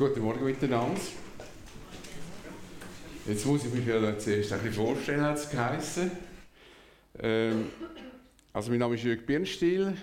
[0.00, 0.98] Guten Morgen miteinander.
[3.26, 6.10] Jetzt muss ich mich ja zuerst ein bisschen vorstellen, hat es geheissen.
[7.18, 7.66] Ähm,
[8.50, 9.94] also mein Name ist Jörg Birnstiel.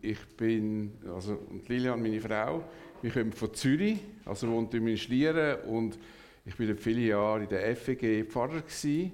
[0.00, 2.62] Ich bin, also und Lilian, meine Frau,
[3.02, 5.98] wir kommen von Zürich, also wohnt in Schlieren und
[6.44, 9.10] ich bin viele Jahre in der FEG Pfarrer gewesen.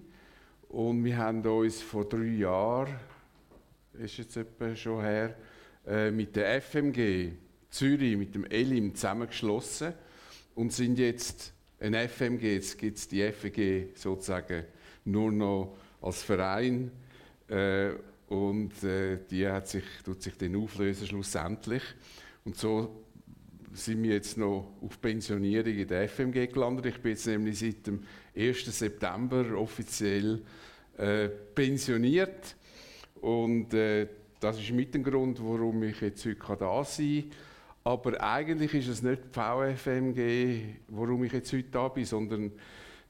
[0.68, 2.96] und wir haben uns vor drei Jahren,
[3.94, 5.34] ist jetzt etwa schon her,
[5.86, 7.32] äh, mit der FMG
[7.73, 9.95] Zürich mit dem Elim zusammengeschlossen
[10.54, 12.43] und sind jetzt ein FMG.
[12.43, 14.64] Jetzt gibt es die FMG sozusagen
[15.07, 16.90] nur noch als Verein
[17.49, 17.93] äh,
[18.29, 21.82] und äh, die hat sich, tut sich dann auflösen schlussendlich.
[22.44, 23.04] Und so
[23.72, 26.86] sind wir jetzt noch auf Pensionierung in der FMG gelandet.
[26.86, 28.02] Ich bin jetzt nämlich seit dem
[28.36, 28.66] 1.
[28.66, 30.43] September offiziell
[30.99, 32.55] äh, pensioniert
[33.22, 34.08] und äh,
[34.41, 37.39] das ist mit dem Grund, warum ich jetzt heute da sein kann
[37.84, 42.53] aber eigentlich ist es nicht die VFMG, warum ich jetzt heute da bin, sondern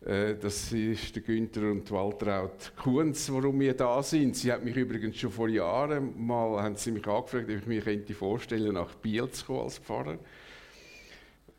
[0.04, 4.34] äh, das ist der Günther und Waltraud Kunz, warum wir da sind.
[4.36, 7.82] Sie hat mich übrigens schon vor Jahren mal haben sie mich angefragt, ob ich mir
[7.82, 10.18] könnte vorstellen nach Biel zu kommen als Pfarrer.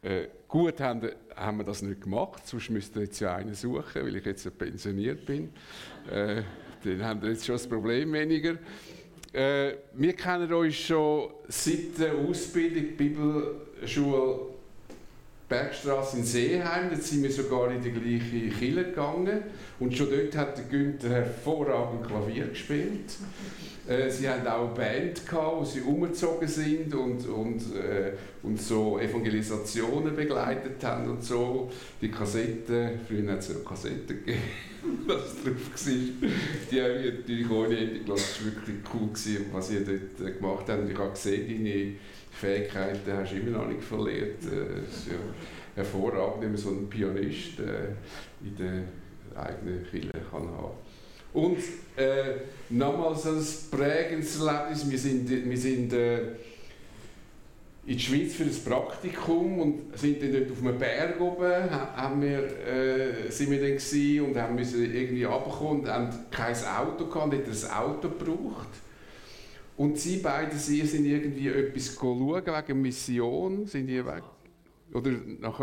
[0.01, 4.15] Äh, gut haben, haben wir das nicht gemacht, sonst müsste jetzt ja einen suchen, weil
[4.17, 5.53] ich jetzt pensioniert bin.
[6.11, 6.41] Äh,
[6.83, 8.57] dann haben wir jetzt schon das Problem weniger.
[9.33, 14.52] Äh, wir kennen uns schon seit der Ausbildung Bibelschule
[15.49, 16.89] Bergstraße in Seeheim.
[16.89, 19.43] Dort sind wir sogar in die gleiche Kille gegangen.
[19.79, 23.17] Und schon dort hat der Günther hervorragend Klavier gespielt.
[23.87, 28.59] Äh, sie hatten auch eine Band, gehabt, wo sie umgezogen sind und, und, äh, und
[28.61, 31.69] so Evangelisationen begleitet haben und so.
[32.01, 34.39] Die Kassetten, früher hat es ja Kassetten gegeben,
[35.05, 36.29] was drauf war.
[36.71, 38.23] Die haben wir natürlich ohne Ende gelassen.
[38.25, 40.89] Das war wirklich cool, gewesen, was sie dort äh, gemacht haben.
[40.89, 41.95] Ich habe gesehen, deine
[42.43, 44.43] Fähigkeiten hast du immer noch nicht verliert.
[44.45, 45.17] Äh, es ist ja
[45.75, 47.93] hervorragend, wenn man so einen Pianist äh,
[48.43, 50.77] in der eigenen Kirche kann haben
[51.33, 51.57] und
[51.97, 52.35] äh,
[52.69, 54.89] nochmals ein prägendes Erlebnis.
[54.89, 56.21] Wir sind, wir sind äh,
[57.85, 62.21] in die Schweiz für ein Praktikum und sind dann dort auf einem Berg oben, haben
[62.21, 67.33] wir, äh, sind wir dann und haben müssen irgendwie runterkommen und haben kein Auto gehabt,
[67.33, 68.69] nicht ein Auto gebraucht.
[69.75, 74.23] Und sie beide sie sind irgendwie etwas schauen wegen Mission, sind die weg.
[74.93, 75.59] Oder nach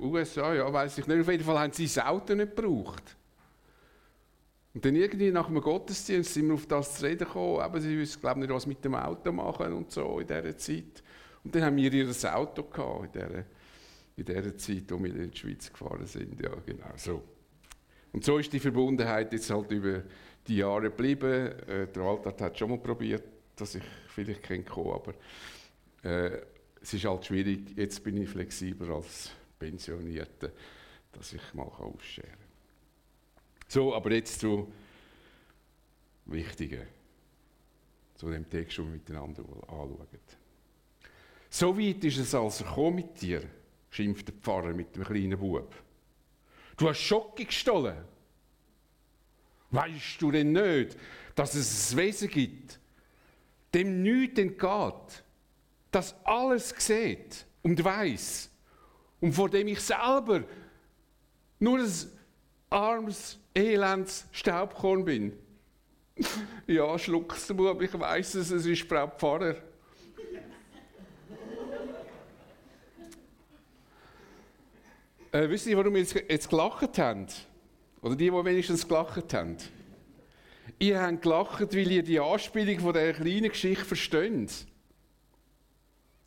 [0.00, 1.20] USA, ja, weiß ich nicht.
[1.20, 3.16] Auf jeden Fall haben sie das Auto nicht gebraucht.
[4.74, 7.96] Und dann irgendwie nach dem Gottesdienst sind wir auf das zu reden gekommen, aber sie
[7.96, 11.02] wissen, glaube nicht, was mit dem Auto machen und so in dieser Zeit.
[11.44, 13.44] Und dann haben wir ihr Auto gehabt in dieser,
[14.16, 16.40] in dieser Zeit, wo wir in die Schweiz gefahren sind.
[16.40, 17.22] Ja, genau so.
[18.12, 20.02] Und so ist die Verbundenheit jetzt halt über
[20.46, 21.52] die Jahre geblieben.
[21.68, 23.22] Äh, der Walter hat schon mal probiert,
[23.56, 25.14] dass ich vielleicht kenne, aber
[26.02, 26.40] äh,
[26.80, 27.76] es ist halt schwierig.
[27.76, 30.52] Jetzt bin ich flexibler als Pensionierte,
[31.12, 32.38] dass ich mal ausscheren kann.
[33.68, 34.70] So, aber jetzt zu
[36.26, 36.86] Wichtigen,
[38.14, 39.98] zu dem Text, den wir miteinander anschauen.
[41.50, 43.42] So weit ist es also gekommen mit dir,
[43.90, 45.74] schimpft der Pfarrer mit dem kleinen Bub.
[46.76, 48.04] Du hast Schocke gestohlen.
[49.70, 50.96] Weißt du denn nicht,
[51.34, 52.78] dass es ein Wesen gibt,
[53.74, 55.24] dem nichts entgeht,
[55.90, 58.50] das alles sieht und weiß
[59.20, 60.44] und vor dem ich selber
[61.58, 61.92] nur ein
[62.70, 65.32] armes elends Staubkorn bin.
[66.66, 69.56] ja, schluckst du, aber ich weiss es, es ist Frau Pfarrer.
[75.32, 77.26] äh, wisst ihr, warum wir jetzt, jetzt gelacht haben?
[78.00, 79.56] Oder die, die wenigstens gelacht haben?
[80.78, 84.66] Ihr habt gelacht, weil ihr die Anspielung von dieser kleinen Geschichte versteht.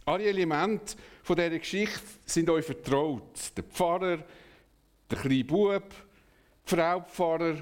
[0.06, 3.52] Alle Elemente von dieser Geschichte sind euch vertraut.
[3.58, 4.24] Der Pfarrer,
[5.10, 5.94] der kleine Bub,
[6.64, 7.58] Frau Pfarrer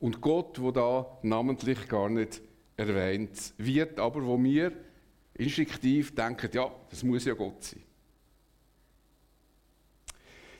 [0.00, 2.40] und Gott, wo da namentlich gar nicht
[2.76, 4.72] erwähnt wird, aber wo wir
[5.34, 7.82] instinktiv denken, ja, das muss ja Gott sein.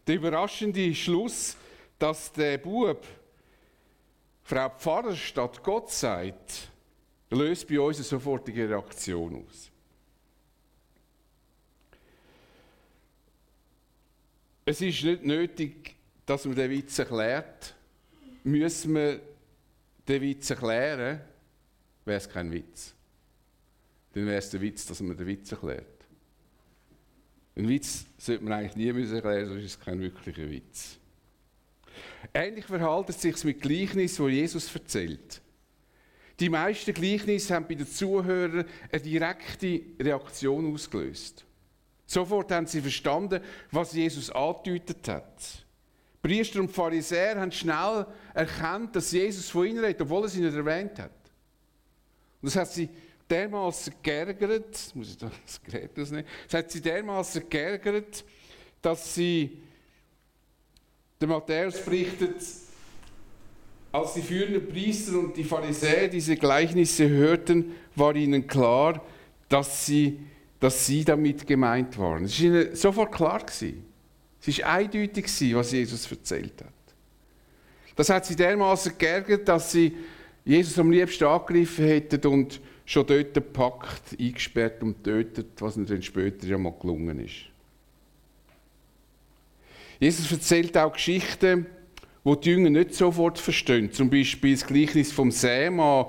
[0.07, 1.57] Der überraschende Schluss,
[1.99, 3.07] dass der Bub
[4.47, 6.69] Frau Pfarrer statt Gott sagt,
[7.31, 9.73] löst bei uns eine sofortige Reaktion aus.
[14.65, 17.75] Es ist nicht nötig, dass man den Witz erklärt,
[18.45, 19.21] müssen wir
[20.07, 21.21] den Witz erklären,
[22.05, 22.95] wäre es kein Witz.
[24.13, 26.07] Dann wäre es der Witz, dass man den Witz erklärt.
[27.57, 31.01] Ein Witz sollte man eigentlich nie erklären, sonst ist es kein wirklicher Witz.
[32.35, 35.41] Ähnlich verhält es sich mit Gleichnissen, wo Jesus erzählt.
[36.39, 41.45] Die meisten Gleichnisse haben bei den Zuhörern eine direkte Reaktion ausgelöst.
[42.07, 45.67] Sofort haben sie verstanden, was Jesus angedeutet hat.
[46.23, 50.57] Priester und Pharisäer haben schnell erkannt, dass Jesus von ihnen redet, obwohl er sie nicht
[50.57, 51.11] erwähnt hat.
[52.43, 52.89] Und das hat sie
[53.29, 58.25] dermaßen geärgert, muss ich das Gerät rausnehmen, das hat sie dermaßen geärgert,
[58.83, 59.63] dass sie,
[61.21, 62.37] der Matthäus berichtet,
[63.93, 69.03] als die führenden Priester und die Pharisäer diese Gleichnisse hörten, war ihnen klar,
[69.49, 70.21] dass sie,
[70.61, 72.25] dass sie damit gemeint waren.
[72.25, 73.41] Es war ihnen sofort klar.
[73.41, 73.85] Gewesen.
[74.45, 76.73] Es war eindeutig, was Jesus erzählt hat.
[77.95, 79.97] Das hat sie dermaßen geärgert, dass sie
[80.45, 86.03] Jesus am liebsten angegriffen hätten und schon dort gepackt, eingesperrt und tötet, was ihnen dann
[86.03, 87.47] später ja mal gelungen ist.
[89.99, 91.67] Jesus erzählt auch Geschichten,
[92.23, 93.93] wo die Jünger nicht sofort verstehen.
[93.93, 96.07] Zum Beispiel das Gleichnis vom Sämann,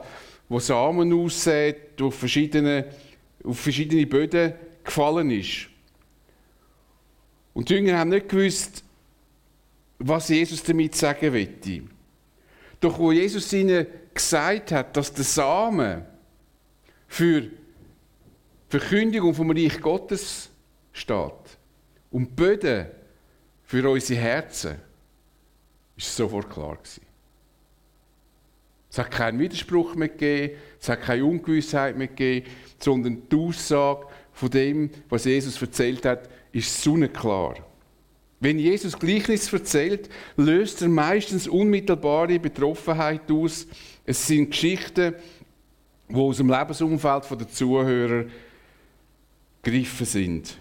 [0.49, 2.85] wo Samen aussät, auf verschiedene,
[3.43, 4.53] auf verschiedene Böden
[4.83, 5.67] gefallen ist.
[7.53, 8.83] Und die Jünger haben nicht gewusst,
[9.99, 11.83] was Jesus damit sagen wollte.
[12.79, 16.05] Doch wo Jesus ihnen gesagt hat, dass der Samen
[17.07, 17.51] für die
[18.69, 20.49] Verkündigung vom Reich Gottes
[20.91, 21.57] steht
[22.11, 22.87] und die Böden
[23.67, 24.75] für unsere Herzen,
[25.97, 27.05] ist es sofort klar gewesen.
[28.89, 32.47] Es hat keinen Widerspruch mehr gegeben, es hat keine Ungewissheit mehr gegeben,
[32.79, 37.55] sondern die Aussage von dem, was Jesus erzählt hat, ist sonnenklar.
[38.39, 43.67] Wenn Jesus Gleichnis erzählt, löst er meistens unmittelbare Betroffenheit aus.
[44.05, 45.15] Es sind Geschichten,
[46.07, 48.25] die aus dem Lebensumfeld der Zuhörer
[49.61, 50.57] gegriffen sind.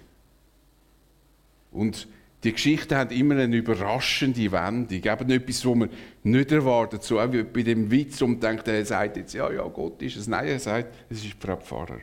[1.71, 2.09] Und
[2.47, 5.03] die Geschichten haben immer eine überraschende Wendung.
[5.03, 5.91] Eben etwas, was man
[6.23, 7.03] nicht erwartet.
[7.03, 10.29] So wie bei dem Witz, und denkt, er sagt jetzt, ja, ja, Gott ist es.
[10.29, 11.99] Nein, er sagt, es ist Frau Pfarrer.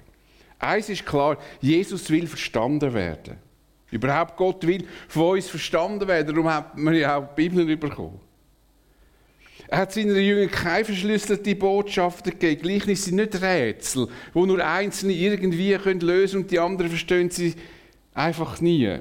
[0.60, 3.38] Eins ist klar, Jesus will verstanden werden.
[3.90, 6.36] Überhaupt Gott will von uns verstanden werden.
[6.36, 8.20] Darum hat man ja auch die Bibel bekommen.
[9.68, 12.62] Er hat seinen Jüngern keine verschlüsselte Botschaften gegeben.
[12.62, 17.56] Gleichnisse sind nicht Rätsel, wo nur Einzelne irgendwie können lösen und die anderen verstehen sie
[18.14, 19.00] einfach nie.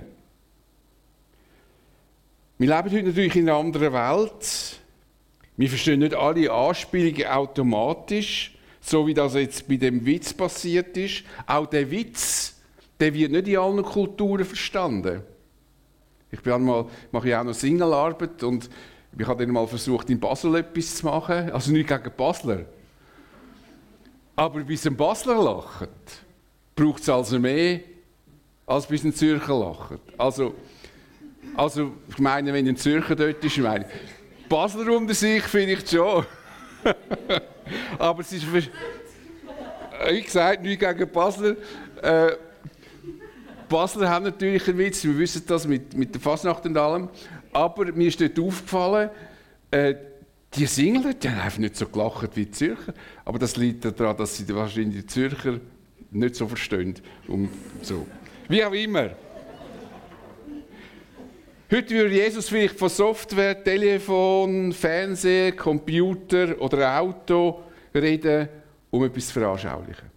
[2.59, 4.81] Wir leben heute natürlich in einer anderen Welt.
[5.57, 11.25] Wir verstehen nicht alle Anspielungen automatisch, so wie das jetzt bei dem Witz passiert ist.
[11.47, 12.53] Auch der Witz
[13.03, 15.23] der wird nicht in allen Kulturen verstanden.
[16.31, 18.71] Ich bin einmal, mache ja auch noch Singlearbeit und
[19.19, 21.51] ich habe dann mal versucht, in Basel etwas zu machen.
[21.51, 22.65] Also nicht gegen Basler.
[24.37, 25.89] Aber bis ein Basler lacht,
[26.77, 27.81] braucht es also mehr,
[28.67, 30.01] als bis ein Zürcher lacht.
[30.17, 30.55] Also,
[31.57, 33.87] also ich meine, wenn ein Zürcher dort ist, ich meine,
[34.49, 36.25] Basler unter sich finde ich schon.
[37.99, 41.57] Aber es ist, wie gesagt, nicht gegen Basler.
[42.03, 42.33] Äh,
[43.69, 47.09] Basler haben natürlich einen Witz, wir wissen das mit, mit der Fasnacht und allem.
[47.53, 49.11] Aber mir ist dort aufgefallen,
[49.71, 49.95] äh,
[50.55, 52.93] die Singler, die haben einfach nicht so gelacht wie die Zürcher.
[53.25, 55.61] Aber das liegt daran, dass sie wahrscheinlich die Zürcher
[56.11, 56.95] nicht so verstehen.
[57.27, 57.49] Und
[57.81, 58.07] so.
[58.49, 59.11] Wie auch immer.
[61.73, 67.63] Heute würde Jesus vielleicht von Software, Telefon, Fernseher, Computer oder Auto
[67.95, 68.47] reden,
[68.91, 70.11] um etwas zu veranschaulichen.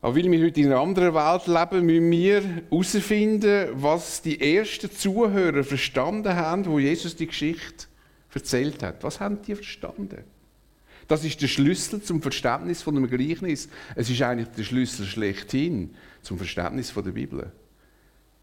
[0.00, 4.90] Aber weil wir heute in einer anderen Welt leben, müssen wir herausfinden, was die ersten
[4.90, 7.88] Zuhörer verstanden haben, wo Jesus die Geschichte
[8.32, 9.04] erzählt hat.
[9.04, 10.24] Was haben die verstanden?
[11.08, 13.68] Das ist der Schlüssel zum Verständnis von einem Gleichnis.
[13.96, 17.52] Es ist eigentlich der Schlüssel schlechthin zum Verständnis von der Bibel.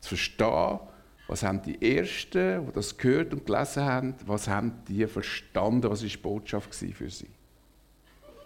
[0.05, 0.79] Zu verstehen,
[1.27, 6.03] was haben die Ersten, die das gehört und gelesen haben, was haben die verstanden, was
[6.03, 7.25] ist die Botschaft für sie.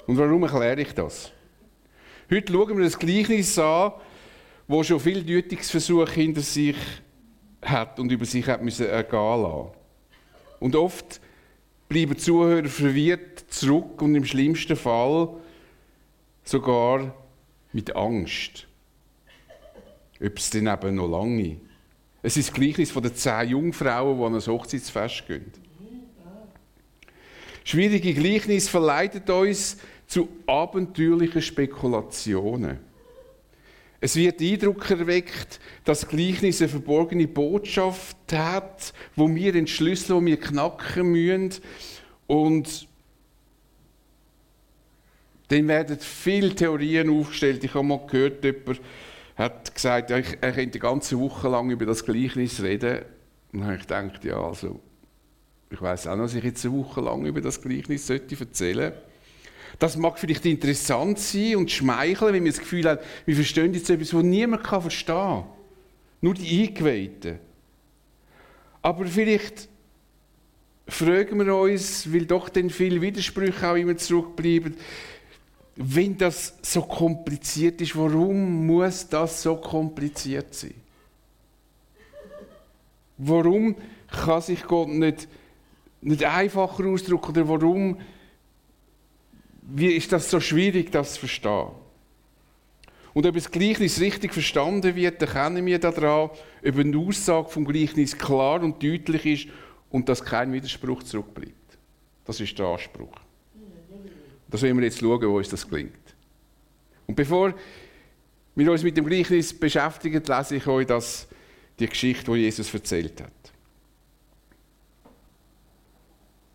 [0.08, 1.34] Und warum erkläre ich das?
[2.32, 3.92] Heute schauen wir das Gleichnis an,
[4.70, 6.78] wo schon viele Deutungsversuche hinter sich
[7.62, 9.72] hat und über sich hat müssen ergehen lassen.
[10.62, 11.20] Und oft
[11.89, 15.28] bleiben Zuhörer verwirrt zurück und im schlimmsten Fall
[16.46, 17.13] sogar
[17.74, 18.69] mit Angst.
[20.22, 21.58] Ob es dann eben noch lange.
[22.22, 25.52] Es ist das Gleichnis von den zehn Jungfrauen, die an ein Hochzeitsfest gehen.
[27.64, 32.80] Schwierige Gleichnis verleitet uns zu abenteuerlichen Spekulationen.
[34.02, 40.26] Es wird der Eindruck erweckt, dass Gleichnis eine verborgene Botschaft hat, wo wir entschlüsseln, wo
[40.26, 41.62] wir knacken müssen.
[42.28, 42.88] Und
[45.50, 47.64] dann werden viele Theorien aufgestellt.
[47.64, 48.80] Ich habe mal gehört, jemand
[49.39, 53.00] hat gesagt, er könnte eine ganze Woche lang über das Gleichnis reden.
[53.53, 54.81] Und habe ich gedacht, ja, also,
[55.72, 58.93] ich weiß auch noch, dass ich jetzt eine Woche lang über das Gleichnis erzählen sollte.
[59.79, 63.89] Das mag vielleicht interessant sein und schmeicheln, wenn man das Gefühl hat, wir verstehen jetzt
[63.89, 65.46] etwas, was niemand verstehen kann.
[66.22, 67.39] Nur die Eingeweihten.
[68.81, 69.69] Aber vielleicht
[70.88, 74.75] fragen wir uns, weil doch dann viele Widersprüche auch immer zurückbleiben,
[75.82, 80.74] wenn das so kompliziert ist, warum muss das so kompliziert sein?
[83.18, 85.30] Warum kann sich Gott nicht,
[86.02, 87.98] nicht einfacher ausdrücken oder warum
[89.62, 91.70] wie ist das so schwierig, das zu verstehen?
[93.14, 96.30] Und ob das Gleichnis richtig verstanden wird, erkennen wir daran,
[96.66, 99.48] ob eine Aussage vom Gleichnis klar und deutlich ist
[99.90, 101.54] und dass kein Widerspruch zurückbleibt.
[102.26, 103.29] Das ist der Anspruch.
[104.50, 105.94] Das wollen wir jetzt schauen, wo uns das gelingt.
[107.06, 107.53] Und bevor
[108.56, 111.27] wir uns mit dem Gleichnis beschäftigen, lese ich euch das,
[111.79, 113.32] die Geschichte, die Jesus erzählt hat.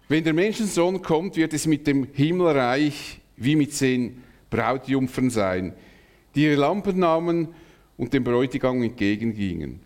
[0.08, 5.74] Wenn der Menschensohn kommt, wird es mit dem Himmelreich wie mit zehn Brautjungfern sein,
[6.34, 7.48] die ihre Lampen nahmen
[7.96, 9.80] und dem Bräutigam entgegengingen.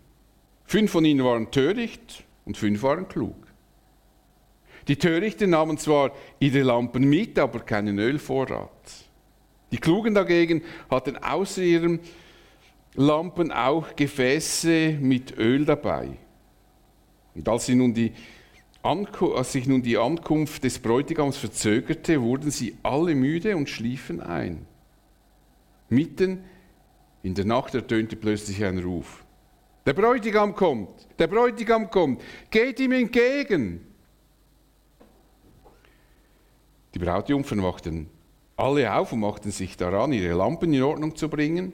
[0.64, 3.36] Fünf von ihnen waren töricht und fünf waren klug.
[4.88, 8.70] Die Törichten nahmen zwar ihre Lampen mit, aber keinen Ölvorrat.
[9.70, 12.00] Die Klugen dagegen hatten außer ihren
[12.94, 16.08] Lampen auch Gefäße mit Öl dabei.
[17.34, 17.94] Und als, nun
[18.82, 24.66] als sich nun die Ankunft des Bräutigams verzögerte, wurden sie alle müde und schliefen ein.
[25.90, 26.44] Mitten
[27.22, 29.24] in der Nacht ertönte plötzlich ein Ruf.
[29.84, 33.87] Der Bräutigam kommt, der Bräutigam kommt, geht ihm entgegen.
[36.98, 38.10] Die Brautjungfern wachten
[38.56, 41.72] alle auf und machten sich daran, ihre Lampen in Ordnung zu bringen.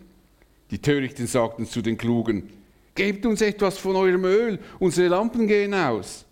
[0.71, 2.51] Die Törichten sagten zu den Klugen,
[2.95, 6.27] Gebt uns etwas von eurem Öl, unsere Lampen gehen aus.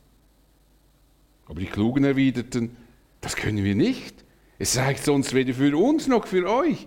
[1.47, 2.77] Aber die Klugen erwiderten,
[3.23, 4.25] das können wir nicht.
[4.59, 6.87] Es reicht sonst weder für uns noch für euch.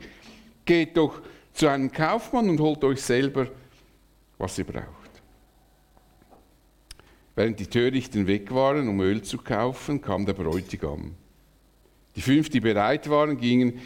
[0.63, 1.21] Geht doch
[1.53, 3.47] zu einem Kaufmann und holt euch selber,
[4.37, 5.23] was ihr braucht.
[7.35, 11.15] Während die Törichten weg waren, um Öl zu kaufen, kam der Bräutigam.
[12.15, 13.79] Die fünf, die bereit waren, gingen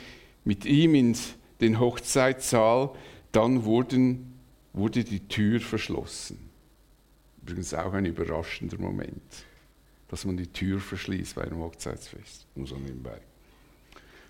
[0.43, 1.17] mit ihm in
[1.61, 2.91] den Hochzeitssaal.
[3.31, 4.39] Dann wurden,
[4.73, 6.49] wurde die Tür verschlossen.
[7.41, 9.45] Übrigens auch ein überraschender Moment,
[10.07, 12.45] dass man die Tür verschließt bei einem Hochzeitsfest.
[12.55, 13.19] Nur so nebenbei.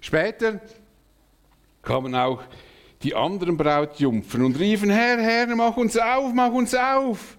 [0.02, 0.62] Später
[1.82, 2.44] kamen auch
[3.04, 7.38] die anderen Brautjungfern und riefen, Herr, Herr, mach uns auf, mach uns auf.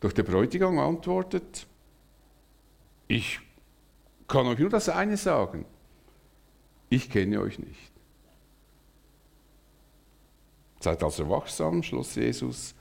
[0.00, 1.66] Doch der Bräutigam antwortet,
[3.06, 3.40] ich
[4.30, 5.66] kann euch nur das eine sagen,
[6.88, 7.90] ich kenne euch nicht.
[10.80, 12.74] Seid also wachsam, schloss Jesus,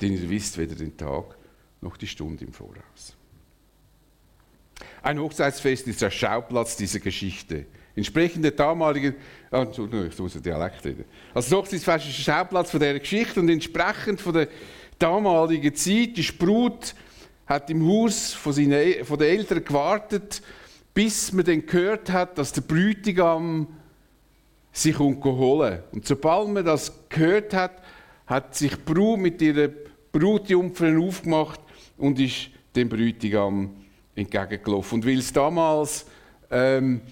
[0.00, 1.36] denn ihr wisst weder den Tag
[1.80, 3.14] noch die Stunde im Voraus.
[5.02, 7.66] Ein Hochzeitsfest ist der Schauplatz dieser Geschichte.
[7.94, 9.14] Entsprechend der damaligen,
[9.50, 11.04] ah, ich muss Dialekt reden.
[11.34, 14.48] Also das Hochzeitsfest ist der Schauplatz von dieser Geschichte und entsprechend von der
[14.98, 16.94] damaligen Zeit, die Sprut
[17.46, 20.42] hat im Haus von, seinen, von den Eltern gewartet,
[20.94, 23.66] bis man dann gehört hat, dass der Bräutigam
[24.72, 27.82] sich holen Und sobald man das gehört hat,
[28.26, 29.74] hat sich die Brut mit ihren
[30.12, 31.60] Brutjungfern aufgemacht
[31.98, 33.76] und ist dem Bräutigam
[34.14, 34.96] entgegengelaufen.
[34.96, 36.06] Und weil es damals
[36.50, 37.02] ähm,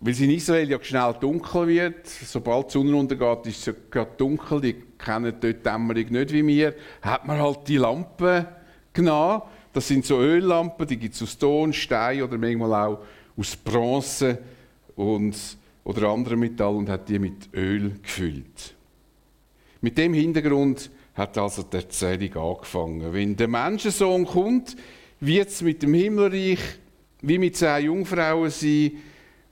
[0.00, 4.12] weil es in Israel ja schnell dunkel wird, sobald die Sonne untergeht, ist es gerade
[4.16, 8.46] dunkel, die kennen dort die Dämmerung nicht wie wir, hat man halt die Lampen
[8.92, 9.42] genommen.
[9.78, 12.98] Das sind so Öllampen, die gibt es aus Ton, Stein oder manchmal auch
[13.36, 14.36] aus Bronze
[14.96, 15.36] und,
[15.84, 18.74] oder anderem Metall und hat die mit Öl gefüllt.
[19.80, 23.12] Mit dem Hintergrund hat also die Erzählung angefangen.
[23.12, 24.74] Wenn der Menschensohn kommt,
[25.20, 26.58] wird es mit dem Himmelreich
[27.22, 28.90] wie mit zehn Jungfrauen sein,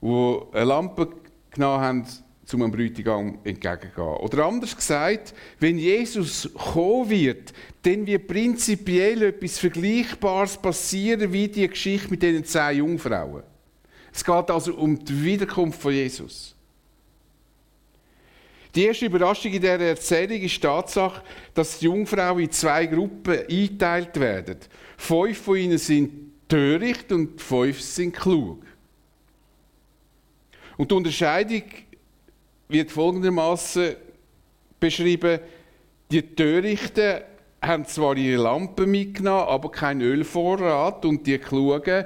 [0.01, 1.07] die eine Lampe
[1.51, 2.05] genommen haben,
[2.53, 4.17] um einem Bräutigam entgegenzugehen.
[4.17, 11.67] Oder anders gesagt, wenn Jesus kommen wird, dann wird prinzipiell etwas Vergleichbares passieren wie die
[11.67, 13.43] Geschichte mit diesen zehn Jungfrauen.
[14.13, 16.55] Es geht also um die Wiederkunft von Jesus.
[18.73, 21.23] Die erste Überraschung in dieser Erzählung ist die Tatsache,
[21.53, 24.57] dass die Jungfrauen in zwei Gruppen eingeteilt werden.
[24.97, 26.11] Fünf von ihnen sind
[26.47, 28.63] töricht und fünf sind klug.
[30.77, 31.63] Und die Unterscheidung
[32.67, 33.95] wird folgendermaßen
[34.79, 35.39] beschrieben:
[36.11, 37.21] Die Törichten
[37.61, 42.05] haben zwar ihre Lampen mitgenommen, aber keinen Ölvorrat, und die Klugen,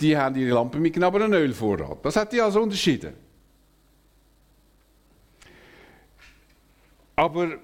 [0.00, 2.04] die haben ihre Lampen mitgenommen, aber einen Ölvorrat.
[2.04, 3.14] Das hat die also unterschieden.
[7.16, 7.58] Aber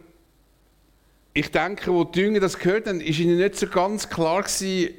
[1.33, 4.95] ich denke, wo die Jünger das gehört haben, ist ihnen nicht so ganz klar gewesen,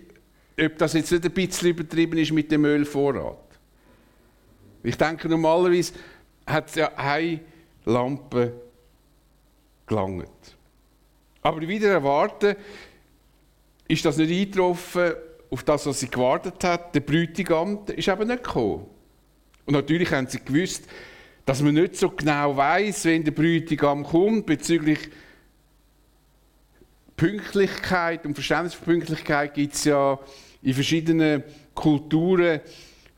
[0.59, 3.37] ob das jetzt nicht ein bisschen übertrieben ist mit dem Ölvorrat.
[4.83, 5.93] Ich denke, normalerweise
[6.45, 7.39] hat es ja eine
[7.85, 8.53] Lampe
[9.85, 10.57] gelangt.
[11.41, 12.55] Aber wieder erwarten,
[13.87, 15.13] ist das nicht eingetroffen
[15.49, 16.95] auf das, was sie gewartet hat.
[16.95, 18.85] Der Bräutigam ist eben nicht gekommen.
[19.65, 20.87] Und natürlich haben sie gewusst,
[21.45, 25.09] dass man nicht so genau weiß, wenn der Bräutigam kommt, bezüglich
[27.17, 30.19] Pünktlichkeit und Verständnis von Pünktlichkeit gibt es ja
[30.61, 31.43] in verschiedenen
[31.75, 32.61] Kulturen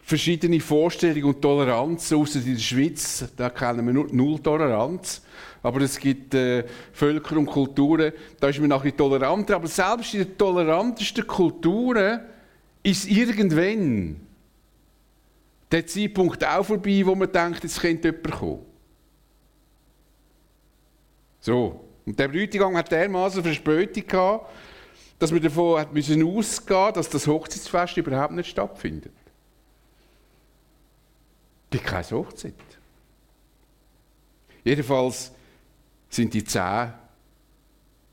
[0.04, 5.22] verschiedene Vorstellungen und Toleranzen, außer in der Schweiz, da kennen wir nur Null Toleranz.
[5.62, 9.56] Aber es gibt äh, Völker und Kulturen, da ist man noch ein toleranter.
[9.56, 12.20] Aber selbst in den tolerantesten Kulturen
[12.84, 14.18] ist irgendwann
[15.72, 18.66] der Zeitpunkt auch vorbei, wo man denkt, jetzt könnte jemand kommen.
[21.40, 21.80] So.
[22.06, 24.52] Und der Bräutigam hat dermaßen Verspätung gehabt,
[25.18, 29.14] dass man davon hat müssen ausgehen dass das Hochzeitsfest überhaupt nicht stattfindet.
[31.74, 32.54] Gibt keine Hochzeit.
[34.64, 35.32] Jedenfalls
[36.08, 36.94] sind die zehn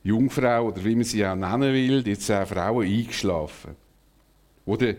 [0.02, 3.76] Jungfrauen, oder wie man sie auch nennen will, die zehn Frauen eingeschlafen.
[4.64, 4.95] Oder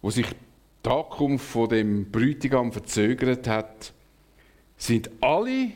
[0.00, 0.26] wo sich
[0.82, 3.92] die Ankunft von dem Bräutigam verzögert hat,
[4.78, 5.72] sind alle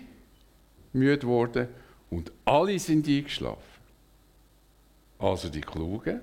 [0.94, 1.68] müde geworden
[2.08, 3.82] und alle sind eingeschlafen.
[5.18, 6.22] Also die Klugen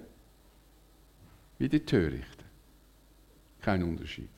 [1.60, 2.43] wie die Törichten.
[3.64, 4.30] Kein Unterschied.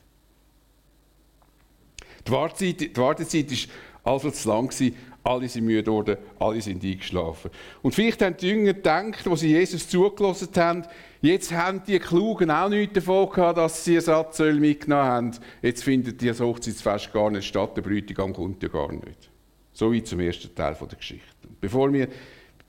[2.26, 3.68] Die Wartezeit, die Wartezeit ist
[4.02, 4.96] also zu lang gewesen.
[5.22, 7.50] Alle sind müde geworden, alle sind eingeschlafen.
[7.82, 10.84] Und vielleicht haben die Jünger gedacht, als sie Jesus zugelassen haben,
[11.20, 15.30] jetzt haben die Klugen auch nichts davon gehabt, dass sie Ersatzöl mitgenommen haben.
[15.62, 19.28] Jetzt findet das Hochzeitsfest gar nicht statt, der Bräutigam kommt ja gar nicht.
[19.72, 21.48] So wie zum ersten Teil der Geschichte.
[21.60, 22.06] Bevor wir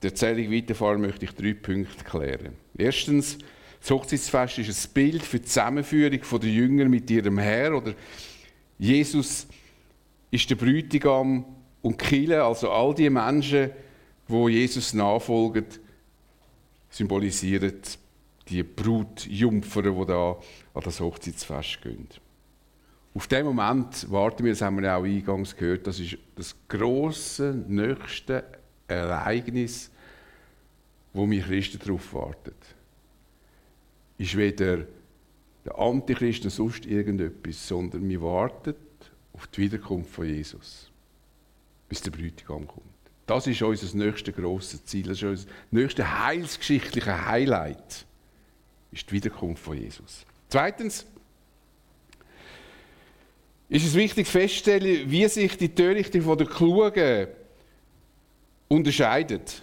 [0.02, 2.54] der Erzählung weiterfahren, möchte ich drei Punkte klären.
[2.76, 3.38] Erstens,
[3.80, 7.76] das Hochzeitsfest ist ein Bild für die Zusammenführung der Jünger mit ihrem Herr.
[7.76, 7.94] Oder
[8.78, 9.46] Jesus
[10.30, 11.44] ist der Bräutigam
[11.82, 13.70] und Kille, also all die Menschen,
[14.26, 15.64] wo Jesus nachfolgen,
[16.90, 17.74] symbolisieren
[18.48, 20.36] die Brutjungfer, die da
[20.74, 22.08] an das Hochzeitsfest gehen.
[23.14, 27.64] Auf den Moment warten wir, das haben wir auch eingangs gehört, das ist das große,
[27.66, 28.44] nächste
[28.86, 29.90] Ereignis,
[31.12, 32.52] wo wir Christen darauf warten.
[34.18, 34.84] Ist weder
[35.64, 38.74] der Antichrist noch sonst irgendetwas, sondern wir warten
[39.32, 40.90] auf die Wiederkunft von Jesus
[41.88, 42.84] bis der Bräutigam kommt.
[43.26, 48.06] Das ist unser nächstes grosses Ziel, das ist unser nächstes heilsgeschichtliches Highlight,
[48.92, 50.24] ist die Wiederkunft von Jesus.
[50.48, 51.06] Zweitens
[53.68, 57.28] ist es wichtig festzustellen, wie sich die Törichte von der Klugen
[58.68, 59.62] unterscheidet.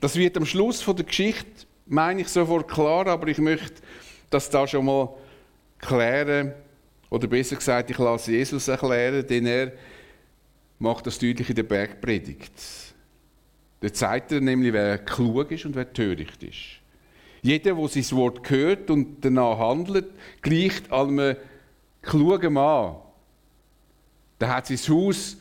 [0.00, 3.82] Das wird am Schluss von der Geschichte, meine ich, sofort klar, aber ich möchte
[4.30, 5.10] das da schon mal
[5.78, 6.52] klären,
[7.10, 9.72] oder besser gesagt, ich lasse Jesus erklären, denn er
[10.78, 12.52] macht das deutlich in der Bergpredigt.
[13.80, 16.80] Da zeigt er nämlich, wer klug ist und wer töricht ist.
[17.42, 20.06] Jeder, der sein Wort hört und danach handelt,
[20.40, 21.36] gleicht einem
[22.00, 22.96] klugen Mann.
[24.40, 25.36] Der hat sein Haus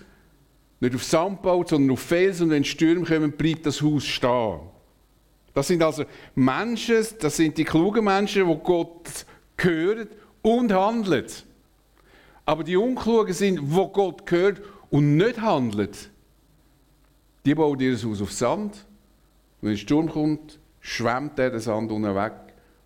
[0.80, 4.60] nicht auf Sand gebaut, sondern auf Fels und wenn Stürme kommen, bleibt das Haus stehen.
[5.54, 9.26] Das sind also Menschen, das sind die klugen Menschen, die Gott
[9.58, 10.08] hören
[10.42, 11.26] und handeln.
[12.46, 16.10] Aber die Unklugen sind, wo Gott gehört und nicht handelt,
[17.46, 18.86] die bauen ihr Haus auf Sand.
[19.62, 22.34] Wenn ein Sturm kommt, schwemmt der den Sand unten weg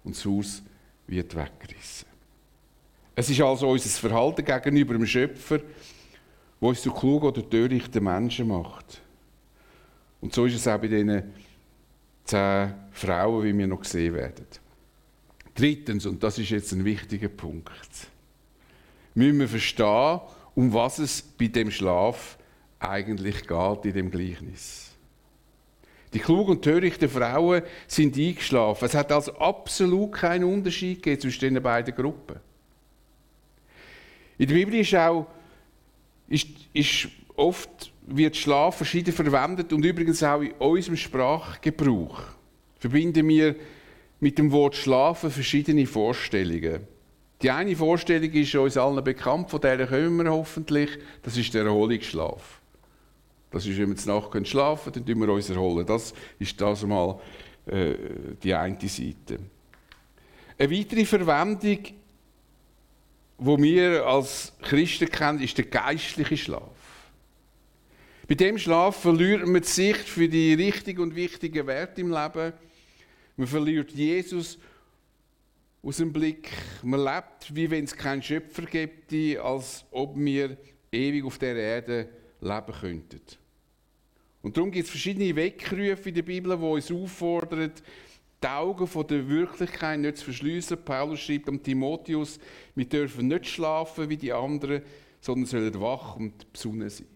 [0.03, 0.61] und das Haus
[1.07, 2.07] wird weggerissen.
[3.15, 5.59] Es ist also unser Verhalten gegenüber dem Schöpfer,
[6.59, 9.01] wo uns zu klug oder törichten Menschen macht.
[10.21, 11.23] Und so ist es auch bei diesen
[12.27, 14.45] zehn Frauen, wie wir noch sehen werden.
[15.55, 17.71] Drittens, und das ist jetzt ein wichtiger Punkt,
[19.15, 20.21] müssen wir verstehen,
[20.53, 22.37] um was es bei dem Schlaf
[22.79, 24.91] eigentlich geht in dem Gleichnis.
[26.13, 28.85] Die klugen und törichten Frauen sind eingeschlafen.
[28.85, 32.39] Es hat also absolut keinen Unterschied gegeben zwischen den beiden Gruppen.
[34.37, 35.27] In der Bibel ist auch
[36.27, 42.21] ist, ist oft wird Schlaf verschieden verwendet und übrigens auch in unserem Sprachgebrauch
[42.79, 43.55] verbinden wir
[44.19, 46.87] mit dem Wort Schlafen verschiedene Vorstellungen.
[47.41, 50.89] Die eine Vorstellung ist uns allen bekannt, von der kommen wir hoffentlich,
[51.21, 52.61] das ist der Erholungsschlaf.
[53.51, 55.85] Das ist, wenn wir Nacht schlafen können, dann wir uns erholen.
[55.85, 57.19] Das ist das mal
[57.65, 57.93] äh,
[58.41, 59.39] die eine Seite.
[60.57, 61.79] Eine weitere Verwendung,
[63.39, 66.76] die wir als Christen kennen, ist der geistliche Schlaf.
[68.27, 72.51] Bei dem Schlaf verliert man die Sicht für die richtigen und wichtigen Werte im Leben.
[73.37, 74.59] Man verliert Jesus
[75.81, 76.49] aus dem Blick.
[76.83, 80.57] Man lebt, wie wenn es keinen Schöpfer gibt, als ob wir
[80.91, 82.09] ewig auf der Erde
[82.41, 83.21] leben könnten.
[84.41, 87.71] Und darum gibt es verschiedene Weckrufe in der Bibel, die uns auffordern,
[88.43, 90.83] die Augen von der Wirklichkeit nicht zu verschliessen.
[90.83, 92.39] Paulus schreibt am Timotheus,
[92.75, 94.81] wir dürfen nicht schlafen wie die anderen,
[95.21, 97.07] sondern sollen wach und besonnen sein.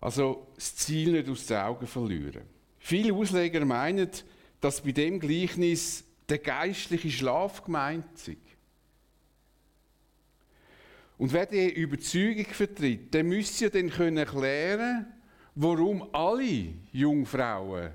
[0.00, 2.42] Also das Ziel nicht aus den Augen verlieren.
[2.78, 4.10] Viele Ausleger meinen,
[4.60, 8.36] dass bei dem Gleichnis der geistliche Schlaf gemeint ist.
[11.18, 15.06] Und wer diese Überzeugung vertritt, der müsste ja dann können erklären,
[15.54, 17.90] warum alle Jungfrauen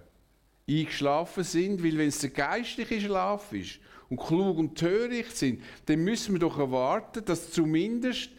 [0.68, 6.04] eingeschlafen sind, weil wenn es der geistliche Schlaf ist und klug und töricht sind, dann
[6.04, 8.32] müssen wir doch erwarten, dass zumindest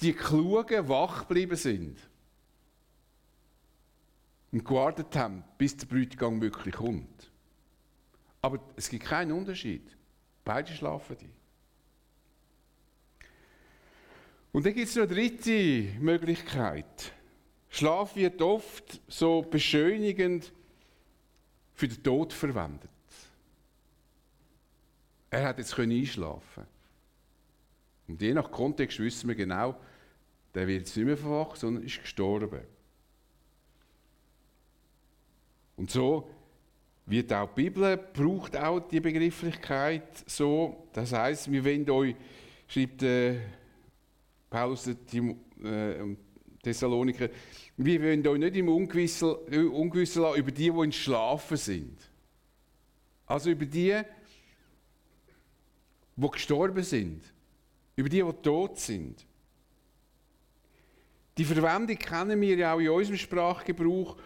[0.00, 2.07] die Klugen wach geblieben sind
[4.52, 7.30] und gewartet haben, bis der Bräutigam wirklich kommt.
[8.40, 9.96] Aber es gibt keinen Unterschied.
[10.44, 11.30] Beide schlafen die.
[14.52, 17.12] Und dann gibt es noch eine dritte Möglichkeit.
[17.68, 20.52] Schlaf wird oft so beschönigend
[21.74, 22.90] für den Tod verwendet.
[25.30, 26.64] Er hat jetzt einschlafen
[28.06, 29.78] Und je nach Kontext wissen wir genau,
[30.54, 32.62] der wird jetzt nicht mehr verwacht, sondern ist gestorben.
[35.78, 36.28] Und so
[37.06, 40.88] wird auch die Bibel, braucht auch die Begrifflichkeit so.
[40.92, 42.16] Das heißt, wir wollen euch,
[42.66, 43.38] schreibt äh,
[44.50, 46.16] Paulus äh,
[46.62, 47.28] Thessaloniker,
[47.76, 49.30] wir wollen euch nicht im Ungewissen,
[49.70, 51.96] Ungewissen lassen über die, die in Schlafen sind.
[53.24, 54.00] Also über die,
[56.16, 57.22] die gestorben sind.
[57.94, 59.24] Über die, die tot sind.
[61.38, 64.16] Die Verwendung kennen wir ja auch in unserem Sprachgebrauch.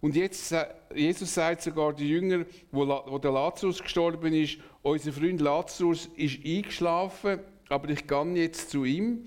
[0.00, 0.54] Und jetzt,
[0.94, 6.44] Jesus sagt sogar die Jünger, wo, wo der Lazarus gestorben ist, unser Freund Lazarus ist
[6.44, 9.24] eingeschlafen, aber ich gehe jetzt zu ihm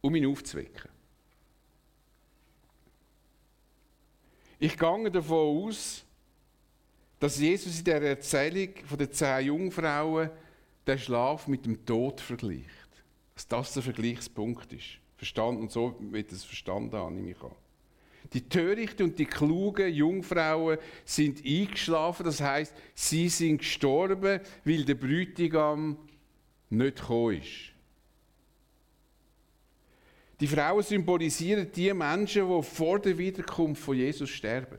[0.00, 0.90] um ihn aufzuwecken.
[4.58, 6.04] Ich gehe davon aus,
[7.18, 10.30] dass Jesus in der Erzählung von den zehn Jungfrauen
[10.86, 12.70] den Schlaf mit dem Tod vergleicht.
[13.34, 14.98] Dass das der Vergleichspunkt ist.
[15.16, 17.50] Verstanden und so wird es verstanden an, nehme ich an.
[18.32, 24.94] Die törichten und die klugen Jungfrauen sind eingeschlafen, das heißt, sie sind gestorben, weil der
[24.94, 25.96] Bräutigam
[26.70, 27.72] nicht gekommen ist.
[30.40, 34.78] Die Frauen symbolisieren die Menschen, die vor der Wiederkunft von Jesus sterben.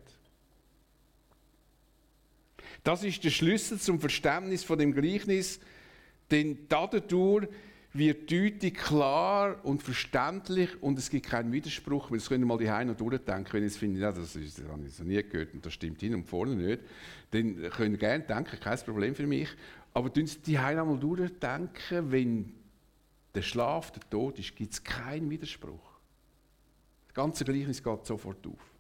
[2.84, 5.60] Das ist der Schlüssel zum Verständnis von dem Gleichnis,
[6.30, 7.48] denn dadurch
[7.93, 12.69] wird deutlich klar und verständlich und es gibt keinen Widerspruch, weil das können mal die
[12.69, 15.54] Heim noch durchdenken, wenn ich finde, ja, das, ist, das habe ich noch nie gehört
[15.54, 16.82] und das stimmt hin und vorne nicht,
[17.32, 19.50] dann können Sie gerne denken, kein Problem für mich,
[19.93, 22.54] aber tun Sie die Heim einmal durchdenken, wenn
[23.34, 25.97] der Schlaf, der Tod ist, gibt es keinen Widerspruch.
[27.08, 28.78] Das ganze Gleichnis geht sofort auf.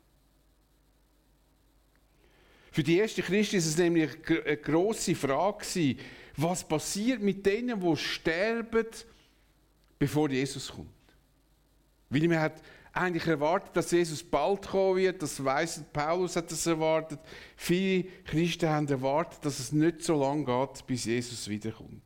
[2.71, 5.95] Für die ersten Christen ist es nämlich eine grosse Frage
[6.37, 8.87] was passiert mit denen, die sterben,
[9.99, 10.87] bevor Jesus kommt.
[12.09, 12.61] Weil man hat
[12.93, 17.19] eigentlich erwartet, dass Jesus bald kommen wird, das weiss Paulus hat das erwartet.
[17.55, 22.01] Viele Christen haben erwartet, dass es nicht so lange geht, bis Jesus wiederkommt.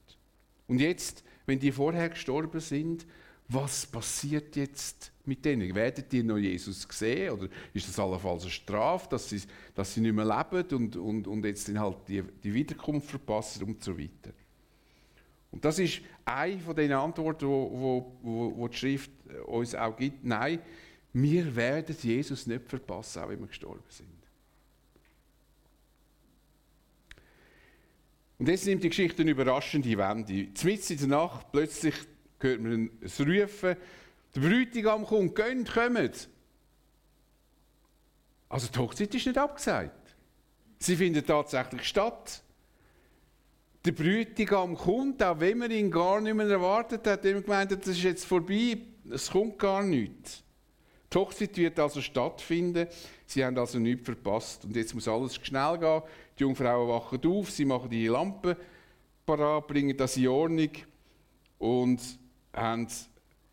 [0.68, 3.06] Und jetzt wenn die vorher gestorben sind,
[3.48, 5.74] was passiert jetzt mit denen?
[5.74, 7.32] Werden die noch Jesus sehen?
[7.32, 9.42] Oder ist das allenfalls eine Strafe, dass sie,
[9.76, 13.64] dass sie nicht mehr leben und, und, und jetzt dann halt die, die Wiederkunft verpassen
[13.64, 14.32] und so weiter?
[15.52, 19.12] Und das ist eine von den Antworten, wo, wo, wo die Schrift
[19.46, 20.24] uns auch gibt.
[20.24, 20.60] Nein,
[21.14, 24.08] wir werden Jesus nicht verpassen, auch wenn wir gestorben sind.
[28.40, 30.48] Und jetzt nimmt die Geschichte eine überraschende Wende.
[30.64, 31.94] Mitten in der Nacht plötzlich
[32.40, 33.76] hört man es rufen,
[34.36, 36.30] der Bräutigam kommt, geht, kommt.
[38.50, 40.16] Also die Hochzeit ist nicht abgesagt.
[40.80, 42.42] Sie findet tatsächlich statt.
[43.86, 47.26] Der Bräutigam kommt, auch wenn man ihn gar nicht mehr erwartet hat.
[47.26, 48.78] Er gemeint, das ist jetzt vorbei,
[49.10, 50.44] es kommt gar nichts.
[51.12, 52.88] Die Hochzeit wird also stattfinden.
[53.26, 54.66] Sie haben also nichts verpasst.
[54.66, 56.02] Und jetzt muss alles schnell gehen.
[56.38, 58.56] Die Jungfrauen wachen auf, sie machen die Lampen
[59.26, 60.72] parat, bringen das in Ordnung
[61.58, 62.02] und
[62.54, 62.88] haben,